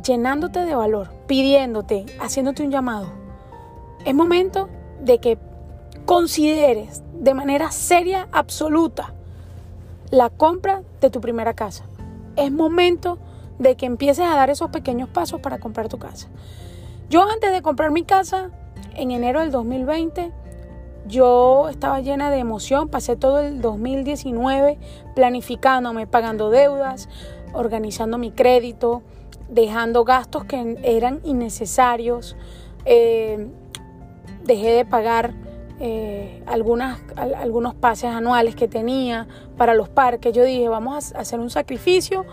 llenándote 0.04 0.66
de 0.66 0.74
valor, 0.74 1.12
pidiéndote, 1.28 2.08
haciéndote 2.20 2.64
un 2.64 2.72
llamado. 2.72 3.10
Es 4.04 4.16
momento 4.16 4.70
de 5.02 5.20
que 5.20 5.38
consideres 6.06 7.04
de 7.14 7.36
manera 7.36 7.70
seria, 7.70 8.28
absoluta, 8.32 9.14
la 10.10 10.32
compra 10.32 10.82
de 11.00 11.12
tu 11.12 11.22
primera 11.22 11.54
casa. 11.54 11.86
Es 12.36 12.52
momento 12.52 13.20
de 13.20 13.33
que 13.76 13.86
empieces 13.86 14.26
a 14.26 14.36
dar 14.36 14.50
esos 14.50 14.70
pequeños 14.70 15.10
pasos 15.10 15.42
para 15.42 15.60
comprar 15.60 15.90
tu 15.90 15.98
casa. 15.98 16.28
Yo 17.10 17.24
antes 17.24 17.52
de 17.52 17.62
comprar 17.62 17.92
mi 17.92 18.04
casa, 18.04 18.50
en 18.96 19.12
enero 19.12 19.40
del 19.40 19.52
2020, 19.52 20.32
yo 21.08 21.68
estaba 21.70 22.00
llena 22.00 22.30
de 22.30 22.40
emoción, 22.40 22.88
pasé 22.88 23.16
todo 23.16 23.40
el 23.40 23.62
2019 23.62 24.78
planificándome, 25.16 26.08
pagando 26.08 26.50
deudas, 26.50 27.10
organizando 27.54 28.18
mi 28.18 28.32
crédito, 28.32 29.04
dejando 29.50 30.06
gastos 30.06 30.46
que 30.46 30.80
eran 30.84 31.20
innecesarios, 31.24 32.36
eh, 32.86 33.48
dejé 34.44 34.72
de 34.72 34.86
pagar 34.86 35.34
eh, 35.80 36.42
algunas, 36.46 37.02
algunos 37.18 37.76
pases 37.76 38.12
anuales 38.12 38.56
que 38.56 38.68
tenía 38.68 39.28
para 39.58 39.74
los 39.74 39.90
parques. 39.90 40.34
Yo 40.34 40.44
dije, 40.44 40.70
vamos 40.70 41.14
a 41.14 41.20
hacer 41.20 41.40
un 41.40 41.50
sacrificio 41.50 42.26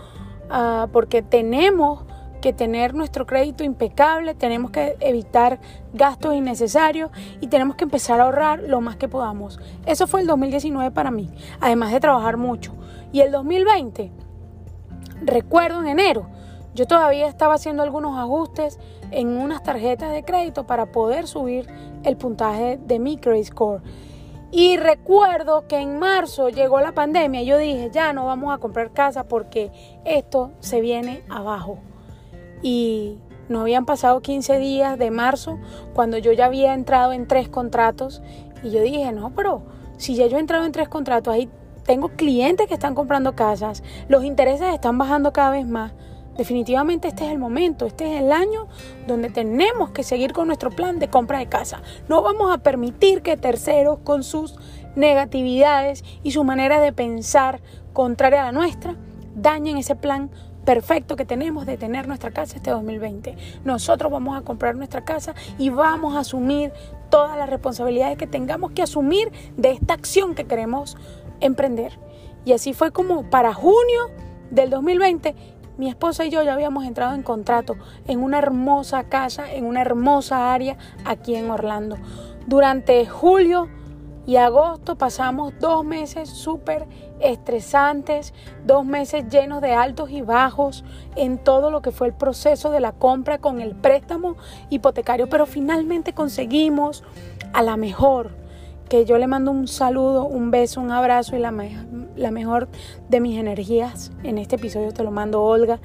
Ah, 0.53 0.89
porque 0.91 1.21
tenemos 1.21 2.03
que 2.41 2.51
tener 2.51 2.93
nuestro 2.93 3.25
crédito 3.25 3.63
impecable, 3.63 4.35
tenemos 4.35 4.71
que 4.71 4.97
evitar 4.99 5.61
gastos 5.93 6.33
innecesarios 6.35 7.09
y 7.39 7.47
tenemos 7.47 7.77
que 7.77 7.85
empezar 7.85 8.19
a 8.19 8.25
ahorrar 8.25 8.59
lo 8.63 8.81
más 8.81 8.97
que 8.97 9.07
podamos. 9.07 9.61
Eso 9.85 10.07
fue 10.07 10.19
el 10.19 10.27
2019 10.27 10.91
para 10.91 11.09
mí, 11.09 11.29
además 11.61 11.93
de 11.93 12.01
trabajar 12.01 12.35
mucho. 12.35 12.73
Y 13.13 13.21
el 13.21 13.31
2020, 13.31 14.11
recuerdo 15.21 15.79
en 15.79 15.87
enero, 15.87 16.27
yo 16.73 16.85
todavía 16.85 17.27
estaba 17.27 17.53
haciendo 17.53 17.81
algunos 17.81 18.19
ajustes 18.19 18.77
en 19.11 19.29
unas 19.29 19.63
tarjetas 19.63 20.11
de 20.11 20.25
crédito 20.25 20.67
para 20.67 20.87
poder 20.87 21.27
subir 21.27 21.67
el 22.03 22.17
puntaje 22.17 22.77
de 22.85 22.99
mi 22.99 23.17
credit 23.17 23.45
score. 23.45 23.81
Y 24.51 24.75
recuerdo 24.75 25.65
que 25.67 25.77
en 25.77 25.97
marzo 25.97 26.49
llegó 26.49 26.81
la 26.81 26.91
pandemia 26.91 27.41
y 27.41 27.45
yo 27.45 27.57
dije, 27.57 27.89
ya 27.91 28.11
no 28.11 28.25
vamos 28.25 28.53
a 28.53 28.57
comprar 28.57 28.91
casa 28.91 29.23
porque 29.23 29.71
esto 30.03 30.51
se 30.59 30.81
viene 30.81 31.23
abajo. 31.29 31.79
Y 32.61 33.17
no 33.47 33.61
habían 33.61 33.85
pasado 33.85 34.21
15 34.21 34.59
días 34.59 34.99
de 34.99 35.09
marzo 35.09 35.57
cuando 35.93 36.17
yo 36.17 36.33
ya 36.33 36.45
había 36.45 36.73
entrado 36.73 37.13
en 37.13 37.27
tres 37.27 37.47
contratos 37.47 38.21
y 38.61 38.71
yo 38.71 38.81
dije, 38.81 39.11
no, 39.13 39.33
pero 39.35 39.63
si 39.97 40.15
ya 40.15 40.27
yo 40.27 40.37
he 40.37 40.39
entrado 40.41 40.65
en 40.65 40.71
tres 40.71 40.89
contratos, 40.89 41.33
ahí 41.33 41.49
tengo 41.85 42.09
clientes 42.09 42.67
que 42.67 42.73
están 42.73 42.93
comprando 42.93 43.35
casas, 43.35 43.83
los 44.07 44.23
intereses 44.23 44.73
están 44.73 44.97
bajando 44.97 45.33
cada 45.33 45.51
vez 45.51 45.65
más. 45.65 45.93
Definitivamente 46.37 47.09
este 47.09 47.25
es 47.25 47.31
el 47.31 47.39
momento, 47.39 47.85
este 47.85 48.15
es 48.15 48.21
el 48.21 48.31
año 48.31 48.67
donde 49.05 49.29
tenemos 49.29 49.91
que 49.91 50.03
seguir 50.03 50.31
con 50.31 50.47
nuestro 50.47 50.69
plan 50.69 50.97
de 50.97 51.09
compra 51.09 51.39
de 51.39 51.47
casa. 51.47 51.81
No 52.07 52.21
vamos 52.21 52.53
a 52.53 52.59
permitir 52.59 53.21
que 53.21 53.37
terceros 53.37 53.99
con 54.03 54.23
sus 54.23 54.55
negatividades 54.95 56.03
y 56.23 56.31
su 56.31 56.43
manera 56.43 56.79
de 56.79 56.93
pensar 56.93 57.61
contraria 57.93 58.41
a 58.41 58.45
la 58.45 58.51
nuestra 58.51 58.95
dañen 59.35 59.77
ese 59.77 59.95
plan 59.95 60.29
perfecto 60.65 61.15
que 61.15 61.25
tenemos 61.25 61.65
de 61.65 61.77
tener 61.77 62.07
nuestra 62.07 62.31
casa 62.31 62.57
este 62.57 62.71
2020. 62.71 63.35
Nosotros 63.65 64.11
vamos 64.11 64.37
a 64.37 64.41
comprar 64.41 64.75
nuestra 64.75 65.03
casa 65.03 65.33
y 65.57 65.69
vamos 65.69 66.15
a 66.15 66.19
asumir 66.19 66.71
todas 67.09 67.37
las 67.37 67.49
responsabilidades 67.49 68.17
que 68.17 68.27
tengamos 68.27 68.71
que 68.71 68.81
asumir 68.81 69.31
de 69.57 69.71
esta 69.71 69.95
acción 69.95 70.35
que 70.35 70.45
queremos 70.45 70.97
emprender. 71.39 71.99
Y 72.45 72.53
así 72.53 72.73
fue 72.73 72.91
como 72.91 73.29
para 73.29 73.53
junio 73.53 74.09
del 74.49 74.69
2020 74.69 75.35
mi 75.77 75.89
esposa 75.89 76.25
y 76.25 76.29
yo 76.29 76.43
ya 76.43 76.53
habíamos 76.53 76.85
entrado 76.85 77.15
en 77.15 77.23
contrato 77.23 77.75
en 78.07 78.21
una 78.21 78.39
hermosa 78.39 79.03
casa, 79.05 79.51
en 79.51 79.65
una 79.65 79.81
hermosa 79.81 80.53
área 80.53 80.77
aquí 81.05 81.35
en 81.35 81.49
Orlando. 81.49 81.97
Durante 82.47 83.05
julio 83.05 83.69
y 84.25 84.35
agosto 84.35 84.97
pasamos 84.97 85.53
dos 85.59 85.83
meses 85.83 86.29
súper 86.29 86.87
estresantes, 87.19 88.33
dos 88.65 88.85
meses 88.85 89.27
llenos 89.29 89.61
de 89.61 89.73
altos 89.73 90.11
y 90.11 90.21
bajos 90.21 90.83
en 91.15 91.37
todo 91.37 91.71
lo 91.71 91.81
que 91.81 91.91
fue 91.91 92.07
el 92.07 92.13
proceso 92.13 92.71
de 92.71 92.79
la 92.79 92.91
compra 92.91 93.39
con 93.39 93.61
el 93.61 93.75
préstamo 93.75 94.35
hipotecario, 94.69 95.27
pero 95.29 95.45
finalmente 95.45 96.13
conseguimos 96.13 97.03
a 97.53 97.61
la 97.63 97.77
mejor, 97.77 98.31
que 98.91 99.05
yo 99.05 99.17
le 99.17 99.25
mando 99.25 99.51
un 99.51 99.69
saludo, 99.69 100.25
un 100.25 100.51
beso, 100.51 100.81
un 100.81 100.91
abrazo 100.91 101.37
y 101.37 101.39
la, 101.39 101.53
la 102.17 102.29
mejor 102.29 102.67
de 103.07 103.21
mis 103.21 103.39
energías. 103.39 104.11
En 104.21 104.37
este 104.37 104.57
episodio 104.57 104.91
te 104.91 105.01
lo 105.01 105.11
mando 105.11 105.41
Olga 105.41 105.79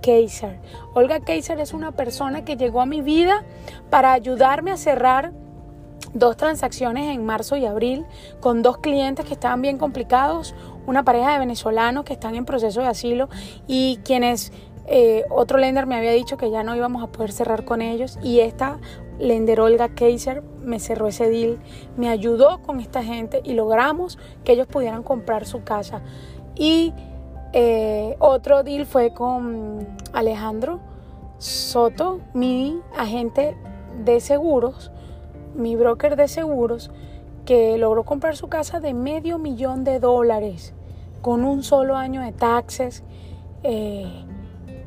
Kaiser. 0.00 0.58
Olga 0.94 1.20
Kaiser 1.20 1.60
es 1.60 1.74
una 1.74 1.92
persona 1.92 2.46
que 2.46 2.56
llegó 2.56 2.80
a 2.80 2.86
mi 2.86 3.02
vida 3.02 3.44
para 3.90 4.14
ayudarme 4.14 4.70
a 4.70 4.78
cerrar 4.78 5.34
dos 6.14 6.38
transacciones 6.38 7.14
en 7.14 7.26
marzo 7.26 7.58
y 7.58 7.66
abril 7.66 8.06
con 8.40 8.62
dos 8.62 8.78
clientes 8.78 9.26
que 9.26 9.34
estaban 9.34 9.60
bien 9.60 9.76
complicados, 9.76 10.54
una 10.86 11.02
pareja 11.02 11.34
de 11.34 11.40
venezolanos 11.40 12.06
que 12.06 12.14
están 12.14 12.36
en 12.36 12.46
proceso 12.46 12.80
de 12.80 12.86
asilo 12.86 13.28
y 13.66 13.98
quienes 14.02 14.50
eh, 14.86 15.24
otro 15.30 15.58
lender 15.58 15.86
me 15.86 15.96
había 15.96 16.12
dicho 16.12 16.36
que 16.36 16.50
ya 16.50 16.62
no 16.62 16.76
íbamos 16.76 17.02
a 17.02 17.08
poder 17.08 17.32
cerrar 17.32 17.64
con 17.64 17.82
ellos 17.82 18.18
y 18.22 18.40
esta 18.40 18.78
lender 19.18 19.60
Olga 19.60 19.88
Kaiser 19.88 20.42
me 20.62 20.78
cerró 20.78 21.08
ese 21.08 21.28
deal, 21.28 21.58
me 21.96 22.08
ayudó 22.08 22.62
con 22.62 22.80
esta 22.80 23.02
gente 23.02 23.40
y 23.44 23.54
logramos 23.54 24.18
que 24.44 24.52
ellos 24.52 24.66
pudieran 24.66 25.02
comprar 25.02 25.46
su 25.46 25.64
casa. 25.64 26.02
Y 26.54 26.92
eh, 27.52 28.16
otro 28.18 28.62
deal 28.62 28.86
fue 28.86 29.12
con 29.12 29.86
Alejandro 30.12 30.80
Soto, 31.38 32.20
mi 32.32 32.80
agente 32.96 33.56
de 34.04 34.20
seguros, 34.20 34.90
mi 35.54 35.76
broker 35.76 36.16
de 36.16 36.28
seguros, 36.28 36.90
que 37.44 37.78
logró 37.78 38.04
comprar 38.04 38.36
su 38.36 38.48
casa 38.48 38.80
de 38.80 38.94
medio 38.94 39.38
millón 39.38 39.84
de 39.84 40.00
dólares 40.00 40.74
con 41.22 41.44
un 41.44 41.62
solo 41.62 41.96
año 41.96 42.20
de 42.20 42.32
taxes. 42.32 43.02
Eh, 43.62 44.25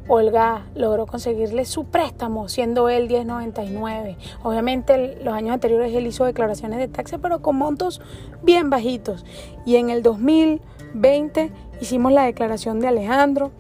Olga 0.10 0.66
logró 0.74 1.06
conseguirle 1.06 1.66
su 1.66 1.86
préstamo, 1.86 2.50
siendo 2.50 2.90
él 2.90 3.08
10.99. 3.08 4.18
Obviamente 4.42 5.20
los 5.24 5.34
años 5.34 5.54
anteriores 5.54 5.94
él 5.94 6.08
hizo 6.08 6.26
declaraciones 6.26 6.80
de 6.80 6.88
taxes, 6.88 7.20
pero 7.22 7.44
con 7.44 7.56
montos 7.56 8.02
bien 8.42 8.72
bajitos. 8.72 9.24
Y 9.68 9.76
en 9.76 9.92
el 9.92 10.02
2020 10.02 11.52
hicimos 11.80 12.12
la 12.12 12.24
declaración 12.24 12.80
de 12.80 12.88
Alejandro. 12.88 13.52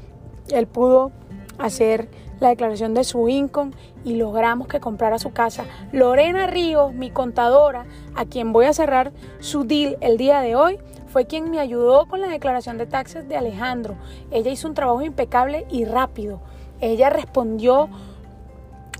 Él 0.49 0.65
pudo 0.65 1.11
hacer 1.59 2.09
la 2.39 2.49
declaración 2.49 2.93
de 2.93 3.03
su 3.03 3.27
income 3.29 3.71
y 4.03 4.15
logramos 4.15 4.67
que 4.67 4.79
comprara 4.79 5.19
su 5.19 5.31
casa. 5.31 5.65
Lorena 5.91 6.47
Ríos, 6.47 6.93
mi 6.93 7.11
contadora, 7.11 7.85
a 8.15 8.25
quien 8.25 8.53
voy 8.53 8.65
a 8.65 8.73
cerrar 8.73 9.11
su 9.39 9.65
deal 9.65 9.97
el 10.01 10.17
día 10.17 10.41
de 10.41 10.55
hoy, 10.55 10.79
fue 11.09 11.25
quien 11.25 11.51
me 11.51 11.59
ayudó 11.59 12.05
con 12.07 12.21
la 12.21 12.27
declaración 12.27 12.77
de 12.77 12.85
taxes 12.85 13.27
de 13.27 13.35
Alejandro. 13.35 13.95
Ella 14.31 14.51
hizo 14.51 14.67
un 14.67 14.75
trabajo 14.75 15.01
impecable 15.01 15.65
y 15.69 15.85
rápido. 15.85 16.39
Ella 16.79 17.09
respondió 17.09 17.89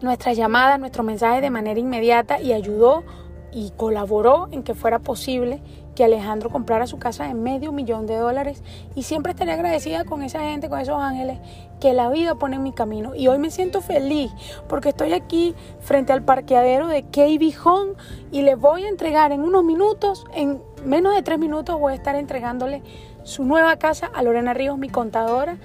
nuestras 0.01 0.35
llamadas, 0.35 0.79
nuestros 0.79 1.05
mensajes 1.05 1.41
de 1.41 1.49
manera 1.49 1.79
inmediata 1.79 2.41
y 2.41 2.53
ayudó 2.53 3.03
y 3.51 3.71
colaboró 3.71 4.47
en 4.51 4.63
que 4.63 4.75
fuera 4.75 4.99
posible 4.99 5.61
que 5.95 6.05
Alejandro 6.05 6.49
comprara 6.49 6.87
su 6.87 6.97
casa 6.97 7.29
en 7.29 7.43
medio 7.43 7.73
millón 7.73 8.05
de 8.05 8.15
dólares 8.15 8.63
y 8.95 9.03
siempre 9.03 9.33
estaré 9.33 9.51
agradecida 9.51 10.05
con 10.05 10.23
esa 10.23 10.39
gente, 10.39 10.69
con 10.69 10.79
esos 10.79 10.97
ángeles 11.01 11.39
que 11.81 11.93
la 11.93 12.09
vida 12.09 12.35
pone 12.35 12.55
en 12.55 12.63
mi 12.63 12.71
camino. 12.71 13.15
Y 13.15 13.27
hoy 13.27 13.37
me 13.37 13.51
siento 13.51 13.81
feliz 13.81 14.31
porque 14.69 14.89
estoy 14.89 15.11
aquí 15.11 15.55
frente 15.81 16.13
al 16.13 16.23
parqueadero 16.23 16.87
de 16.87 17.03
KB 17.03 17.53
Home 17.65 17.93
y 18.31 18.43
le 18.43 18.55
voy 18.55 18.85
a 18.85 18.87
entregar 18.87 19.33
en 19.33 19.41
unos 19.41 19.65
minutos, 19.65 20.25
en 20.33 20.61
menos 20.85 21.15
de 21.15 21.21
tres 21.21 21.39
minutos 21.39 21.79
voy 21.79 21.93
a 21.93 21.95
estar 21.95 22.15
entregándole 22.15 22.81
su 23.23 23.43
nueva 23.43 23.77
casa 23.77 24.09
a 24.13 24.23
Lorena 24.23 24.53
Ríos, 24.53 24.77
mi 24.77 24.89
contadora. 24.89 25.57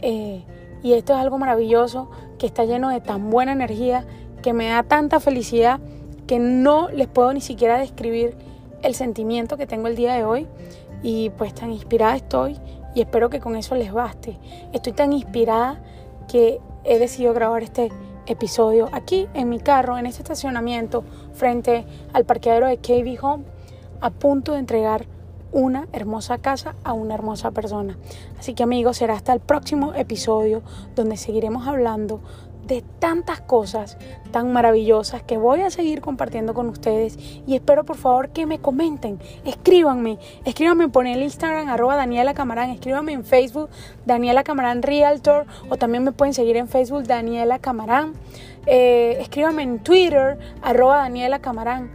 Eh, 0.00 0.44
y 0.82 0.94
esto 0.94 1.12
es 1.12 1.18
algo 1.18 1.38
maravilloso 1.38 2.10
que 2.38 2.46
está 2.46 2.64
lleno 2.64 2.88
de 2.88 3.00
tan 3.00 3.30
buena 3.30 3.52
energía, 3.52 4.06
que 4.42 4.52
me 4.52 4.68
da 4.68 4.82
tanta 4.82 5.20
felicidad 5.20 5.80
que 6.26 6.38
no 6.38 6.88
les 6.90 7.08
puedo 7.08 7.32
ni 7.32 7.40
siquiera 7.40 7.78
describir 7.78 8.36
el 8.82 8.94
sentimiento 8.94 9.56
que 9.56 9.66
tengo 9.66 9.88
el 9.88 9.96
día 9.96 10.14
de 10.14 10.24
hoy 10.24 10.46
y 11.02 11.30
pues 11.30 11.54
tan 11.54 11.70
inspirada 11.70 12.16
estoy 12.16 12.58
y 12.94 13.00
espero 13.00 13.30
que 13.30 13.40
con 13.40 13.56
eso 13.56 13.74
les 13.74 13.92
baste. 13.92 14.38
Estoy 14.72 14.92
tan 14.92 15.12
inspirada 15.12 15.80
que 16.28 16.60
he 16.84 16.98
decidido 16.98 17.34
grabar 17.34 17.62
este 17.62 17.90
episodio 18.26 18.88
aquí 18.92 19.28
en 19.34 19.48
mi 19.48 19.58
carro, 19.58 19.98
en 19.98 20.06
este 20.06 20.22
estacionamiento, 20.22 21.04
frente 21.34 21.84
al 22.12 22.24
parqueadero 22.24 22.66
de 22.66 22.78
KB 22.78 23.22
Home, 23.24 23.44
a 24.00 24.10
punto 24.10 24.52
de 24.52 24.58
entregar 24.58 25.06
una 25.52 25.88
hermosa 25.92 26.38
casa 26.38 26.76
a 26.84 26.92
una 26.92 27.14
hermosa 27.14 27.50
persona. 27.50 27.96
Así 28.38 28.54
que 28.54 28.62
amigos, 28.62 28.98
será 28.98 29.14
hasta 29.14 29.32
el 29.32 29.40
próximo 29.40 29.94
episodio 29.94 30.62
donde 30.94 31.16
seguiremos 31.16 31.66
hablando 31.66 32.20
de 32.66 32.84
tantas 33.00 33.40
cosas 33.40 33.98
tan 34.30 34.52
maravillosas 34.52 35.24
que 35.24 35.36
voy 35.38 35.62
a 35.62 35.70
seguir 35.70 36.00
compartiendo 36.00 36.54
con 36.54 36.68
ustedes. 36.68 37.18
Y 37.44 37.56
espero 37.56 37.84
por 37.84 37.96
favor 37.96 38.28
que 38.28 38.46
me 38.46 38.60
comenten, 38.60 39.18
escríbanme, 39.44 40.18
escríbanme 40.44 40.88
por 40.88 41.06
el 41.06 41.20
Instagram 41.22 41.68
arroba 41.68 41.96
Daniela 41.96 42.32
Camarán, 42.32 42.70
escríbanme 42.70 43.12
en 43.12 43.24
Facebook 43.24 43.70
Daniela 44.06 44.44
Camarán 44.44 44.82
Realtor 44.82 45.46
o 45.68 45.76
también 45.78 46.04
me 46.04 46.12
pueden 46.12 46.32
seguir 46.32 46.56
en 46.56 46.68
Facebook 46.68 47.04
Daniela 47.04 47.58
Camarán, 47.58 48.12
eh, 48.66 49.16
escríbanme 49.20 49.62
en 49.64 49.80
Twitter 49.80 50.38
arroba 50.62 50.98
Daniela 50.98 51.40
Camarán, 51.40 51.90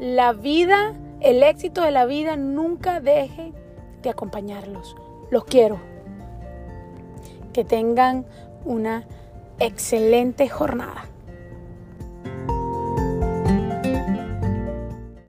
la 0.00 0.32
vida, 0.32 0.92
el 1.20 1.44
éxito 1.44 1.82
de 1.82 1.92
la 1.92 2.04
vida 2.04 2.36
nunca 2.36 2.98
deje 2.98 3.52
acompañarlos. 4.10 4.96
Los 5.30 5.44
quiero. 5.44 5.78
Que 7.52 7.64
tengan 7.64 8.26
una 8.64 9.04
excelente 9.58 10.48
jornada. 10.48 11.06